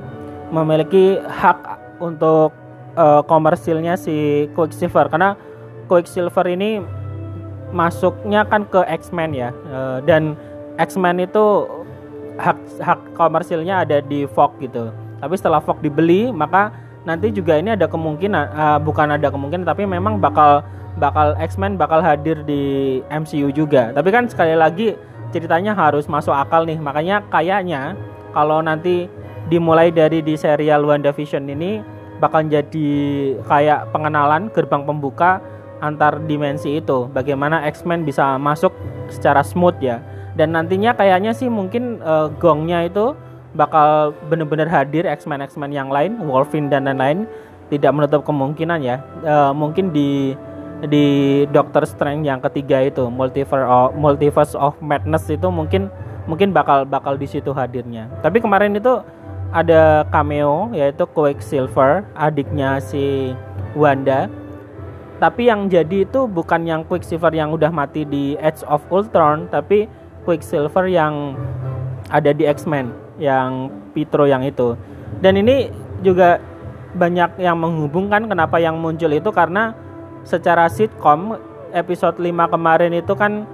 memiliki 0.50 1.18
hak 1.23 1.59
untuk 1.99 2.54
uh, 2.95 3.23
komersilnya 3.26 3.99
si 3.99 4.47
Quicksilver 4.54 5.11
karena 5.11 5.35
Quicksilver 5.90 6.47
ini 6.47 6.83
masuknya 7.75 8.49
kan 8.49 8.64
ke 8.64 8.80
X-Men 8.87 9.35
ya 9.37 9.50
uh, 9.68 10.00
dan 10.07 10.38
X-Men 10.78 11.26
itu 11.26 11.66
hak 12.38 12.58
hak 12.78 13.00
komersilnya 13.18 13.82
ada 13.82 13.99
di 13.99 14.25
Fox 14.30 14.54
gitu. 14.62 14.94
Tapi 15.18 15.35
setelah 15.35 15.58
Fox 15.58 15.82
dibeli 15.82 16.30
maka 16.30 16.70
nanti 17.02 17.35
juga 17.35 17.58
ini 17.58 17.75
ada 17.75 17.90
kemungkinan 17.90 18.44
uh, 18.54 18.78
bukan 18.78 19.18
ada 19.18 19.28
kemungkinan 19.28 19.66
tapi 19.66 19.82
memang 19.85 20.23
bakal 20.23 20.62
bakal 20.99 21.35
X-Men 21.38 21.75
bakal 21.75 21.99
hadir 21.99 22.42
di 22.47 22.99
MCU 23.11 23.50
juga. 23.50 23.90
Tapi 23.90 24.08
kan 24.14 24.30
sekali 24.30 24.54
lagi 24.54 24.94
ceritanya 25.35 25.75
harus 25.75 26.06
masuk 26.06 26.32
akal 26.32 26.62
nih. 26.62 26.78
Makanya 26.78 27.26
kayaknya 27.28 27.98
kalau 28.31 28.62
nanti 28.62 29.11
dimulai 29.50 29.90
dari 29.90 30.20
di 30.20 30.38
serial 30.38 30.85
WandaVision 30.85 31.48
ini 31.48 31.83
bakal 32.18 32.44
jadi 32.46 32.90
kayak 33.46 33.94
pengenalan 33.94 34.50
gerbang 34.53 34.83
pembuka 34.85 35.42
antar 35.79 36.18
dimensi 36.26 36.83
itu. 36.83 37.07
Bagaimana 37.14 37.62
X-Men 37.70 38.03
bisa 38.03 38.37
masuk 38.37 38.74
secara 39.09 39.46
smooth 39.46 39.79
ya. 39.79 40.03
Dan 40.38 40.55
nantinya 40.55 40.94
kayaknya 40.94 41.35
sih 41.35 41.51
mungkin 41.51 41.98
uh, 41.98 42.31
gongnya 42.38 42.87
itu 42.87 43.18
bakal 43.59 44.14
benar-benar 44.31 44.70
hadir 44.70 45.03
X-Men 45.03 45.42
X-Men 45.42 45.74
yang 45.74 45.90
lain, 45.90 46.14
Wolverine 46.22 46.70
dan 46.70 46.87
lain-lain 46.87 47.27
tidak 47.74 47.90
menutup 47.90 48.22
kemungkinan 48.22 48.79
ya. 48.81 49.03
Uh, 49.27 49.51
mungkin 49.51 49.90
di 49.90 50.38
di 50.87 51.42
Doctor 51.51 51.83
Strange 51.83 52.22
yang 52.22 52.38
ketiga 52.38 52.79
itu 52.87 53.11
Multiverse 53.11 53.66
of, 53.66 53.98
Multiverse 53.98 54.55
of 54.55 54.79
Madness 54.79 55.27
itu 55.27 55.51
mungkin 55.51 55.90
mungkin 56.31 56.55
bakal 56.55 56.87
bakal 56.87 57.18
di 57.18 57.27
situ 57.27 57.51
hadirnya. 57.51 58.07
Tapi 58.22 58.38
kemarin 58.38 58.79
itu 58.79 59.03
ada 59.51 60.07
cameo 60.12 60.70
yaitu 60.70 61.03
Quicksilver, 61.11 62.07
adiknya 62.14 62.79
si 62.79 63.35
Wanda. 63.74 64.31
Tapi 65.18 65.51
yang 65.51 65.66
jadi 65.66 66.07
itu 66.07 66.31
bukan 66.31 66.62
yang 66.62 66.87
Quicksilver 66.87 67.35
yang 67.35 67.51
udah 67.51 67.74
mati 67.74 68.07
di 68.07 68.38
Edge 68.38 68.62
of 68.70 68.87
Ultron, 68.87 69.51
tapi 69.51 69.90
Quicksilver 70.26 70.88
yang 70.88 71.38
ada 72.09 72.33
di 72.33 72.48
X-Men 72.48 72.94
yang 73.18 73.68
Pitro 73.92 74.24
yang 74.24 74.46
itu. 74.46 74.78
Dan 75.18 75.37
ini 75.37 75.68
juga 76.00 76.38
banyak 76.94 77.42
yang 77.42 77.59
menghubungkan 77.59 78.24
kenapa 78.31 78.57
yang 78.62 78.81
muncul 78.81 79.12
itu 79.12 79.28
karena 79.28 79.76
secara 80.24 80.70
sitcom 80.72 81.37
episode 81.74 82.16
5 82.16 82.54
kemarin 82.54 82.92
itu 82.96 83.12
kan 83.12 83.44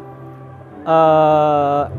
uh, 0.86 1.90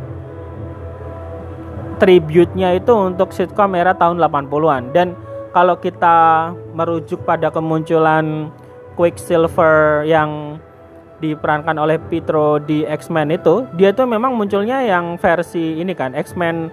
tribute-nya 1.99 2.75
itu 2.80 2.91
untuk 2.91 3.32
sitcom 3.36 3.75
era 3.75 3.95
tahun 3.95 4.19
80-an 4.19 4.91
dan 4.95 5.15
kalau 5.56 5.80
kita 5.80 6.51
merujuk 6.75 7.23
pada 7.23 7.47
kemunculan 7.47 8.51
Quicksilver 8.99 10.04
yang 10.08 10.60
diperankan 11.23 11.80
oleh 11.80 11.95
Pietro 11.97 12.60
di 12.60 12.84
X-Men 12.84 13.32
itu, 13.32 13.63
dia 13.80 13.95
tuh 13.95 14.04
memang 14.04 14.36
munculnya 14.36 14.84
yang 14.84 15.15
versi 15.15 15.80
ini 15.80 15.95
kan 15.95 16.12
X-Men 16.12 16.69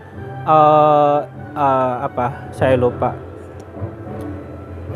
uh, 0.47 1.27
uh, 1.55 1.95
apa 2.03 2.51
saya 2.51 2.75
lupa. 2.75 3.15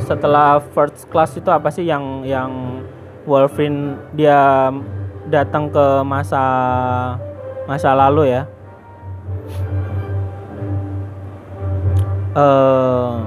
Setelah 0.03 0.61
first 0.75 1.09
class 1.09 1.35
itu 1.39 1.49
apa 1.49 1.73
sih 1.73 1.87
yang 1.87 2.27
yang 2.27 2.83
Wolverine 3.27 3.99
dia 4.15 4.71
datang 5.27 5.67
ke 5.73 5.87
masa 6.07 6.45
masa 7.67 7.91
lalu 7.97 8.35
ya? 8.35 8.43
Uh, 12.37 13.25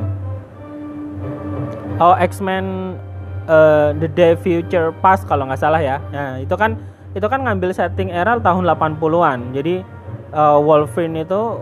oh 1.98 2.16
X-Men 2.16 2.96
uh, 3.50 3.92
The 3.98 4.08
Day 4.14 4.34
Future 4.38 4.94
Past 5.02 5.26
kalau 5.26 5.50
nggak 5.50 5.60
salah 5.60 5.82
ya. 5.82 5.98
Nah 6.14 6.38
itu 6.38 6.54
kan 6.54 6.78
itu 7.18 7.26
kan 7.26 7.42
ngambil 7.42 7.74
setting 7.74 8.14
era 8.14 8.38
tahun 8.38 8.70
80-an 8.70 9.50
jadi 9.58 9.82
uh, 10.30 10.62
Wolverine 10.62 11.26
itu 11.26 11.58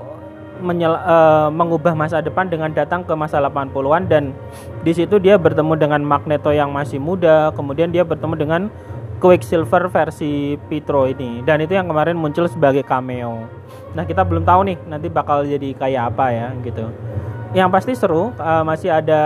menyel, 0.58 0.97
uh, 0.97 1.54
mengubah 1.54 1.93
masa 1.93 2.19
depan 2.19 2.50
dengan 2.50 2.73
datang 2.73 3.06
ke 3.06 3.13
masa 3.13 3.38
80-an 3.39 4.10
dan 4.10 4.34
di 4.82 4.91
situ 4.91 5.21
dia 5.21 5.38
bertemu 5.38 5.78
dengan 5.78 6.02
Magneto 6.02 6.50
yang 6.50 6.73
masih 6.73 6.97
muda, 6.97 7.54
kemudian 7.54 7.93
dia 7.93 8.02
bertemu 8.02 8.34
dengan 8.36 8.62
Quicksilver 9.18 9.90
versi 9.90 10.56
Pietro 10.70 11.10
ini. 11.10 11.42
Dan 11.42 11.66
itu 11.66 11.74
yang 11.74 11.90
kemarin 11.90 12.18
muncul 12.18 12.46
sebagai 12.46 12.86
cameo. 12.86 13.50
Nah, 13.98 14.06
kita 14.06 14.22
belum 14.22 14.46
tahu 14.46 14.62
nih 14.70 14.78
nanti 14.86 15.08
bakal 15.10 15.42
jadi 15.42 15.74
kayak 15.74 16.04
apa 16.14 16.26
ya 16.30 16.48
gitu. 16.62 16.86
Yang 17.58 17.70
pasti 17.74 17.94
seru, 17.98 18.30
uh, 18.38 18.64
masih 18.68 18.94
ada 18.94 19.22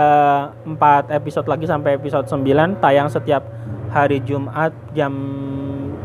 4 0.64 1.12
episode 1.12 1.44
lagi 1.44 1.68
sampai 1.68 2.00
episode 2.00 2.24
9 2.24 2.80
tayang 2.80 3.12
setiap 3.12 3.44
hari 3.92 4.24
Jumat 4.24 4.72
jam 4.96 5.12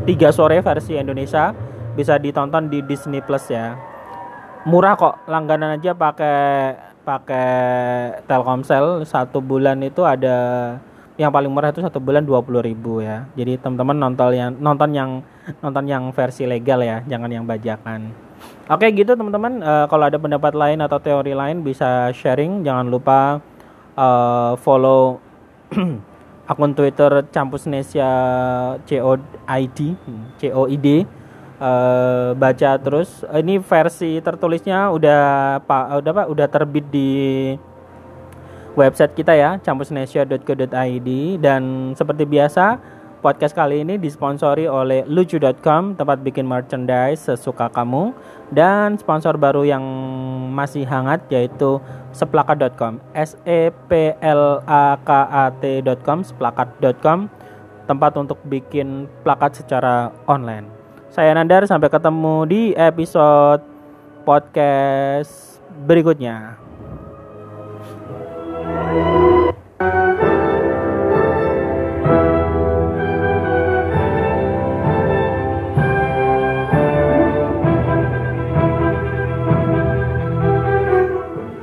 3 0.04 0.36
sore 0.36 0.60
versi 0.60 1.00
Indonesia. 1.00 1.56
Bisa 1.95 2.19
ditonton 2.19 2.67
di 2.67 2.84
Disney 2.84 3.23
Plus 3.23 3.47
ya. 3.47 3.73
Murah 4.67 5.00
kok 5.00 5.23
langganan 5.32 5.80
aja 5.80 5.95
pakai 5.95 6.76
pakai 7.08 7.50
Telkomsel. 8.28 9.08
Satu 9.08 9.39
bulan 9.39 9.80
itu 9.80 10.04
ada 10.04 10.76
yang 11.17 11.34
paling 11.34 11.49
murah 11.49 11.73
itu 11.73 11.82
satu 11.82 11.97
bulan 11.97 12.21
dua 12.21 12.45
puluh 12.45 12.62
ribu 12.62 13.01
ya. 13.01 13.25
Jadi 13.34 13.58
teman-teman 13.58 13.97
nonton 13.97 14.30
yang 14.38 14.53
nonton 14.62 14.89
yang 14.93 15.10
nonton 15.65 15.84
yang 15.89 16.03
versi 16.13 16.45
legal 16.45 16.86
ya 16.86 17.01
jangan 17.10 17.30
yang 17.34 17.43
bajakan. 17.43 18.13
Oke 18.69 18.86
gitu 18.93 19.17
teman-teman. 19.17 19.65
Uh, 19.65 19.86
kalau 19.89 20.06
ada 20.06 20.21
pendapat 20.21 20.53
lain 20.53 20.77
atau 20.77 21.01
teori 21.01 21.34
lain 21.34 21.65
bisa 21.65 22.13
sharing. 22.13 22.62
Jangan 22.62 22.86
lupa 22.86 23.41
uh, 23.97 24.53
follow 24.62 25.17
akun 26.51 26.71
Twitter 26.77 27.25
Campus 27.34 27.65
Nesia 27.67 28.08
COID 28.86 29.80
COID 30.38 30.88
uh, 31.58 32.38
baca 32.38 32.69
terus. 32.77 33.25
Ini 33.25 33.58
versi 33.58 34.21
tertulisnya 34.21 34.93
udah 34.93 35.21
pak 35.65 35.97
udah 35.97 36.12
pak 36.13 36.27
udah 36.30 36.47
terbit 36.47 36.86
di 36.93 37.10
website 38.77 39.17
kita 39.17 39.33
ya 39.33 39.57
campusnesia.co.id 39.57 41.09
dan 41.41 41.91
seperti 41.97 42.23
biasa 42.29 42.77
podcast 43.19 43.57
kali 43.57 43.81
ini 43.81 43.97
disponsori 43.97 44.69
oleh 44.69 45.03
lucu.com 45.09 45.97
tempat 45.97 46.21
bikin 46.21 46.45
merchandise 46.45 47.25
sesuka 47.25 47.67
kamu. 47.73 48.13
Dan 48.47 48.95
sponsor 48.95 49.35
baru 49.35 49.67
yang 49.67 49.83
masih 50.55 50.87
hangat 50.87 51.19
yaitu 51.27 51.83
seplakat.com 52.15 53.03
s 53.11 53.35
e 53.43 53.67
p 53.91 54.15
l 54.23 54.63
a 54.63 54.95
k 55.03 55.09
a 55.11 55.51
t.com 55.59 56.23
seplakat.com 56.23 57.27
tempat 57.83 58.15
untuk 58.15 58.39
bikin 58.47 59.11
plakat 59.27 59.59
secara 59.59 60.15
online. 60.31 60.71
Saya 61.11 61.35
Nandar 61.35 61.67
sampai 61.67 61.91
ketemu 61.91 62.35
di 62.47 62.61
episode 62.75 63.63
podcast 64.23 65.59
berikutnya. 65.83 66.66